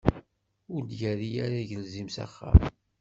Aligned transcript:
Ur 0.73 0.81
d-yerri 0.89 1.29
ara 1.45 1.57
agelzim 1.61 2.07
s 2.11 2.17
axxam. 2.25 2.57